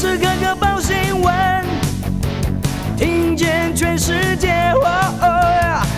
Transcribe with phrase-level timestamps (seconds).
[0.00, 1.62] 时刻刻报新闻，
[2.96, 4.72] 听见全世界，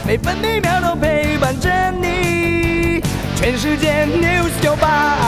[0.04, 3.00] 每分每秒都陪伴着你。
[3.36, 5.18] 全世界 news 九八。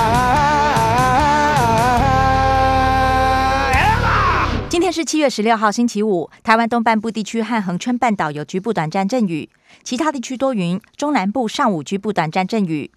[4.69, 6.29] 今天是七月十六号，星期五。
[6.43, 9.49] 台湾东半部地区和恒春半岛有局部短暂阵雨，
[9.85, 10.81] 其他地区多云。
[10.97, 12.91] 中南部上午局部短暂阵雨。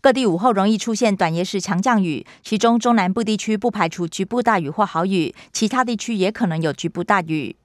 [0.00, 7.56] 各地午后容易出现短夜时强降雨，其中中南部地区不排除局部大雨或豪雨，其他地区也可能有局部大雨。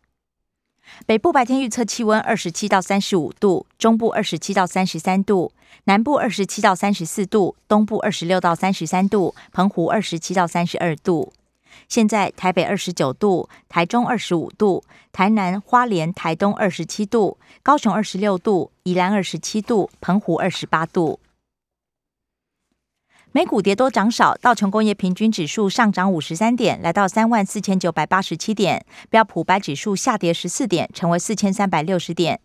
[1.07, 5.51] 北部白天预测气温二十七到三十五度，中部二十七到三十三度，
[5.85, 11.33] 南部二十七到三十四度，东部二十六到三十三度，澎湖二十七到三十二度。
[11.89, 21.19] 现在台北二十九度，台中二十五度，台南、花莲、台东二十七度，高雄二十六度，宜兰二十七度，澎湖二十八度。
[23.35, 32.37] 美股跌多涨少，道琼工业平均指数上涨五十三点，来到三万四千九百八十七点；标普白指数下跌十四点，成为四千三百六十点；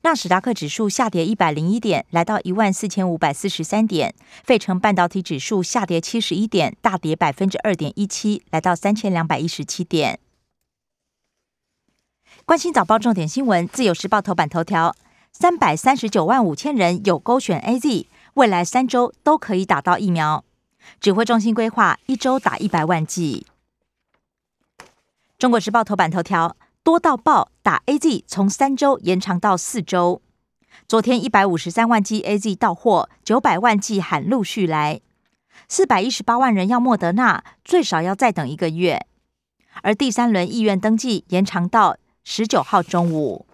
[0.00, 4.10] 纳斯达克指数下跌一百零一点，来到一万四千五百四十三点；
[4.42, 10.18] 费城半导体指数下跌七十一点，大跌百分之二点一七，来到三千两百一十七点。
[12.46, 14.96] 关心早报重点新闻，自由时报头版头条：
[15.30, 18.06] 三百三十九万五千人有勾选 A Z。
[18.38, 20.44] 未来三周都可以打到疫苗，
[21.00, 23.48] 指挥中心规划一周打一百万剂。
[25.36, 30.22] 中国时报头版头条多到爆，打 A Z 从三周延长到四周。
[30.86, 35.00] 昨天一百五十三万剂 A Z 到货，九百万剂喊陆续来，
[35.66, 39.04] 四百一十八万人要莫德纳，最少要再等一个月。
[39.82, 43.46] 而第三轮意愿登记延长到十九号中午。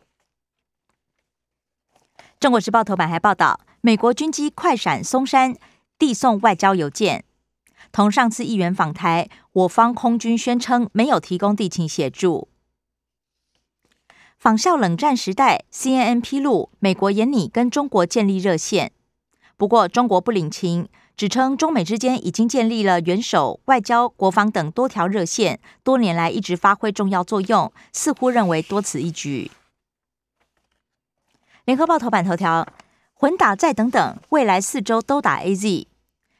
[2.39, 3.61] 中国时报头版还报道。
[3.87, 5.59] 美国军机快闪松山，
[5.99, 7.27] 递送外交邮件。
[7.93, 12.49] 同上次议员访台，我方空军宣称没有提供地勤协助。
[14.39, 18.91] 仿效冷战时代，CNN 披露美国也拟跟中国建立热线，
[19.59, 29.51] 不过中国不领情，指称中美之间已经建立了元首、外交、国防等多条热线，多年来一直发挥重要作用，似乎认为多此一举。
[31.67, 32.67] 联合报头版头条。
[33.17, 35.87] 混打再等等，未来四周都打 A Z。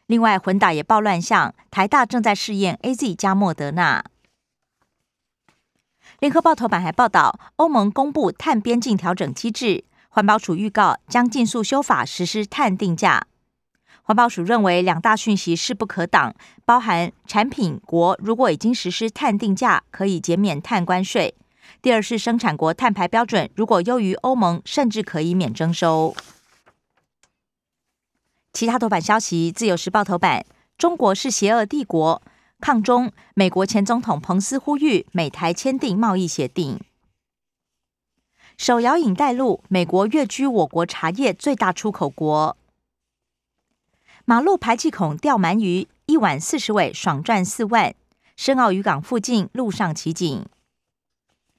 [0.07, 4.05] 另外，混打也爆乱象，台大正在试验 A Z 加莫德纳。
[6.19, 13.27] 联合报头版还报道，欧盟公布碳边境调整机制，环保署预告将尽速修法实施碳定价。
[14.03, 21.33] 环保署认为两大讯息势不可挡，包含产品国如果已经实施碳定价，可以减免碳关税；
[21.81, 26.15] 第二是生产国碳排标准如果优于欧盟，甚至可以免征收。
[28.65, 30.47] 其他头版消息，《自由时报》头版：
[30.79, 32.23] 中国是邪恶帝国，
[32.61, 33.13] 抗中。
[33.35, 36.81] 美国前总统彭斯呼吁美台签订贸易协定。
[38.57, 42.57] 手摇饮带路，美国跃居我国茶叶最大出口国。
[44.25, 47.95] 马路排气孔钓鳗鱼，一碗四十尾，爽赚四万。
[48.35, 50.47] 深澳渔港附近路上奇景。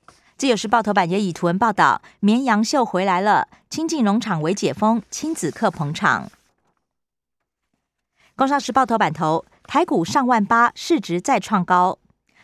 [0.35, 6.31] 《自由时报》头版也以图文报道：绵羊秀回来了，亲近农场为解封，亲子课捧场。
[8.37, 11.99] 工商时报头版头，台股上万八，市值再创高。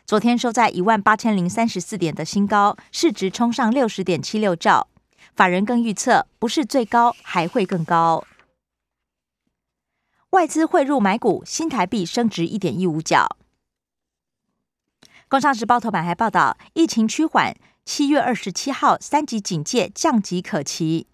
[0.06, 4.88] 昨天收在一万八千零三十四点的新高，市值冲上六十点七六兆。
[5.36, 8.24] 法人更预测，不是最高，还会更高。
[10.30, 13.36] 外资汇入买股，新台币升值一点一五角。
[15.28, 17.54] 工商时报头版还报道，疫情趋缓，
[17.84, 21.08] 七月二十七号三级警戒降级可期。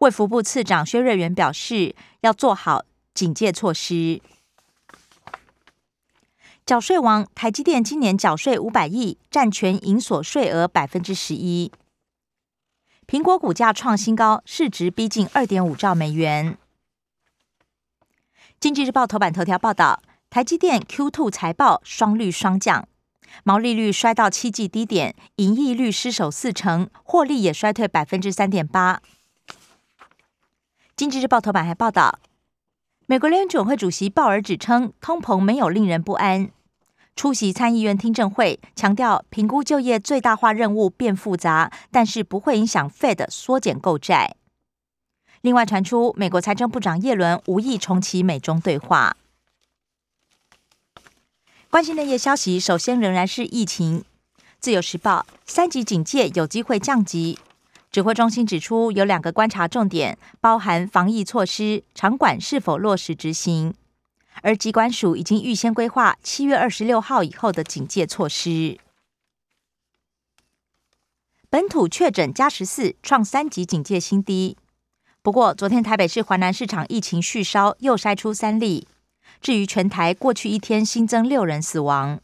[0.00, 2.84] 卫福部次长薛瑞元表示，要做好。
[3.14, 4.20] 警戒措施。
[6.66, 11.72] 缴税王台积电今年缴税五百亿，占全营所税额百分之十一。
[13.08, 16.56] 苹果股价创新高，市值逼近二点五兆美元。
[18.60, 22.86] 经济日报头版头条报道，台积电 Q two 财报双率双降，
[23.42, 29.02] 毛利率衰到七季低点，盈利率失守四成，获利也衰退百分之三点八。
[30.94, 32.20] 经济日报头版还报道。
[33.10, 36.48] 美国联准会主席鲍尔指称，通膨没有令人不安。
[37.16, 44.36] 出席参议院听证会，强调评估就业最大化任务变复杂，但是不会影响 Fed 缩减购债。
[45.40, 49.16] 另外传出，美国财政部长耶伦无意重启美中对话。
[51.68, 54.04] 关心的夜消息，首先仍然是疫情。
[54.60, 57.40] 自由时报，三级警戒有机会降级。
[57.90, 63.74] 指挥中心指出，有两个观察重点，包含防疫措施、场馆是否落实执行。
[64.42, 68.78] 而机关署已经预先规划七月二十六号以后的警戒措施。
[71.50, 74.56] 本土确诊加十四，创三级警戒新低。
[75.20, 78.86] 不过，昨天台北市华南市场疫情续烧，又筛出三例。
[79.40, 82.20] 至于全台，过去一天新增六人死亡。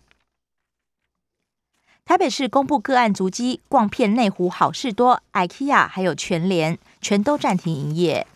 [2.06, 8.28] 台北市公布个案足迹，逛遍内湖好事多、IKEA，还有全联，全都暂停营业。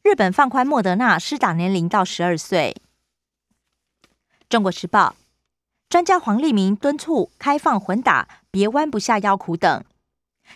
[0.00, 2.74] 日本放宽莫德纳施打年龄到十二岁。
[4.48, 5.16] 中国时报
[5.90, 9.84] 专家黄立明敦促开放混打，别弯不下腰苦等。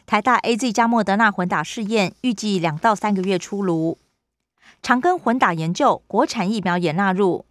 [0.07, 3.99] 台大 A Z 加莫德纳混打试验预计两到三个月出炉。
[4.83, 7.45] 长庚混打研究，国产疫苗也纳入。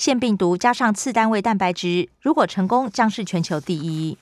[0.00, 4.16] 腺病毒加上次单位蛋白质，如果成功，将是全球第一。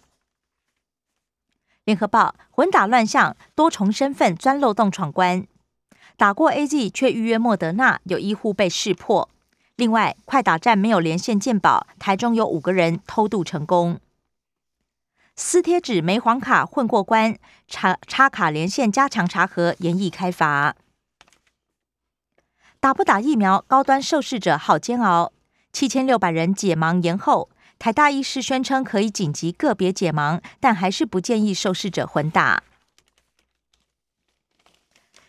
[1.85, 5.47] 联合报混打乱象，多重身份钻漏洞闯关。
[6.17, 9.31] 打过 A Z 却预约莫德纳，有医护被识破。
[9.77, 14.01] 另外，快打站没有连线健保，台中有五个人偷渡成功。
[15.37, 17.39] 撕贴纸没黄卡混过关，
[17.69, 20.75] 插插卡连线加强查核，严议开罚。
[22.81, 25.31] 打不打疫苗，高端受试者好煎熬。
[25.73, 32.62] 七千六百人解盲延后，台大医师宣称可以紧急个别解盲，但还是不建议受试者混打。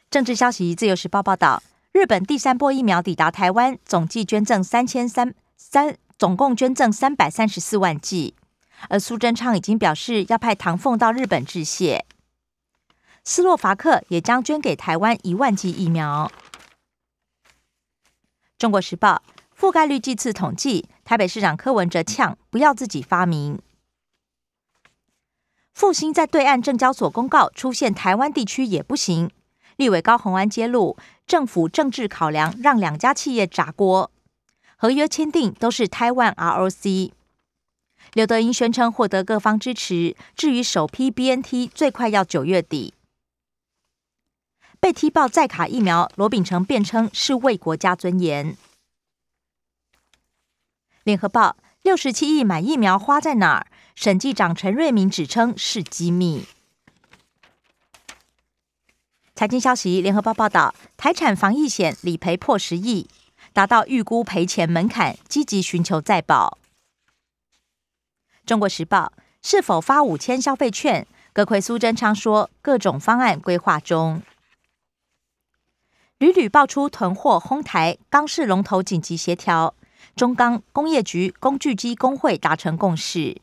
[0.09, 8.33] 政治消息，《自由时报》报道，日本第三波疫苗抵达台湾，总计捐赠三千三三，总共捐赠三百三十四万剂。
[8.87, 12.05] 而苏贞昌已经表示要派唐凤到日本致谢。
[13.23, 16.31] 斯洛伐克也将捐给台湾一万剂疫苗。
[18.57, 19.21] 中国时报
[19.59, 23.59] 覆盖率计次统计，台北市长柯文哲呛不要自己发明。
[25.73, 29.29] 复兴在对岸证交所公告出现台湾地区也不行。
[29.75, 30.95] 立委高鸿安揭露，
[31.27, 34.09] 政府政治考量让两家企业砸锅，
[34.77, 37.11] 合约签订都是台湾 ROC。
[38.13, 42.93] 刘德英宣称获得各方支持，至于首批 BNT 最快要九月底。
[44.79, 48.55] 被踢爆在卡疫苗，罗秉成辩称是为国家尊严。
[51.03, 53.67] 联合报六十七亿买疫苗花在哪儿？
[53.95, 56.45] 审计长陈瑞明指称是机密。
[59.35, 63.07] 财经消息，联合报报道，台产防疫险理赔破十亿，
[63.53, 66.57] 达到预估赔钱门槛，积极寻求再保。
[68.45, 71.07] 中国时报是否发五千消费券？
[71.31, 74.21] 葛奎苏贞昌说，各种方案规划中。
[76.17, 79.73] 屡屡爆出囤货哄抬，钢市龙头紧急协调，
[80.15, 83.41] 中钢工业局工具机工会达成共识。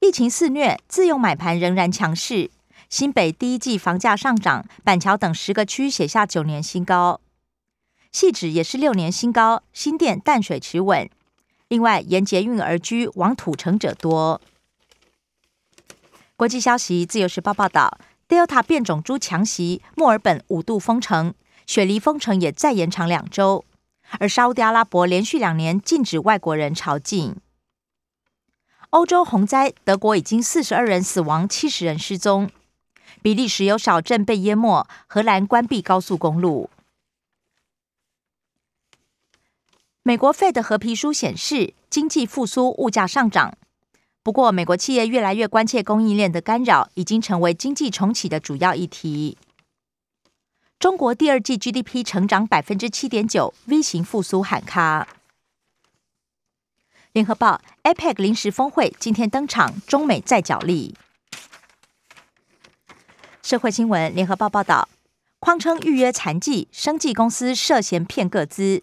[0.00, 2.50] 疫情肆虐，自用买盘仍然强势。
[2.88, 7.20] 新北第一季房价上涨，板桥等十个区写下九年新高，
[8.10, 9.62] 细指也是六年新高。
[9.72, 11.08] 新店淡水持稳，
[11.68, 14.40] 另外沿捷运而居，往土城者多。
[16.34, 21.34] 国际消息，自由时报报道，Delta 变种株强袭，墨尔本五度封城，
[21.66, 23.64] 雪梨封城也再延长两周。
[24.18, 27.34] 而沙地阿拉伯连续两年禁止外国人朝觐。
[28.90, 32.50] 欧洲洪灾，德国已经四十二人死亡，七十人失踪。
[33.22, 36.70] 比利时有小镇被淹没，荷兰关闭高速公路。
[40.02, 43.56] 美国费的合皮书显示，经济复苏，物价上涨。
[44.22, 49.38] 不过，美国企业越来越关切供应链的干扰，已经成为经济重启的主要议题。
[50.80, 55.06] 中国第二季 GDP 成长百分之七点九，V 型复苏喊卡。
[57.12, 60.94] 联合报 APEC 临时峰会今天登场，中美再角力。
[63.42, 64.88] 社会新闻，联合报报道，
[65.38, 68.82] 匡称预约残疾生技公司涉嫌骗个资，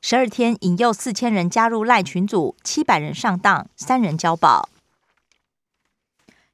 [0.00, 4.70] 十二天引诱四千人加入赖群组，七百人上当，三人交保。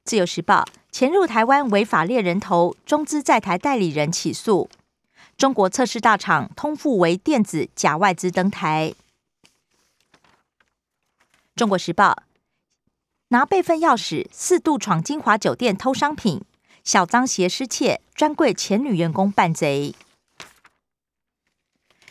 [0.05, 4.69] 自由时报，潜入台湾违法猎人头，中资在台代理人起诉，
[5.35, 8.93] 中国测试大厂通富为电子假外资登台。
[11.55, 12.21] 中国时报，
[13.29, 16.43] 拿备份钥匙四度闯金华酒店偷商品。
[16.83, 19.95] 小脏鞋失窃，专柜前女员工扮贼。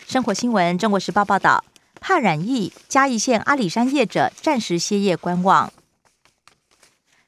[0.04, 1.64] 生活新闻，《中国时报》报道，
[2.00, 5.72] 怕染疫，嘉义县阿里山业者暂时歇业观望。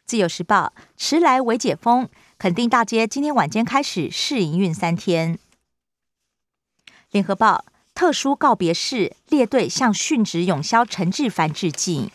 [0.06, 2.08] 自由时报，迟来为解封，
[2.38, 5.36] 肯定大街今天晚间开始试营运三天。
[7.10, 12.08] 联合报，特殊告别式，列队向殉职永消陈志凡致敬。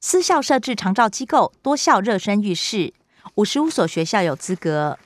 [0.00, 2.92] 私校设置长照机构，多校热身浴室，
[3.36, 4.98] 五十五所学校有资格。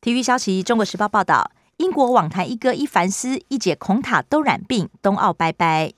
[0.00, 5.94] 体育消息：中国时报报道，英国网坛一哥伊凡斯、一姐孔塔都染病，冬奥拜拜。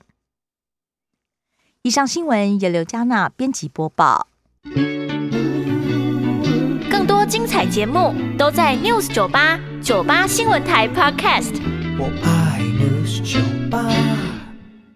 [1.83, 4.27] 以上新闻由刘嘉娜编辑播报。
[6.91, 11.59] 更多精彩节目都在 News 九八九八新闻台 Podcast。
[11.97, 13.39] 我爱 News 酒
[13.71, 14.10] 吧。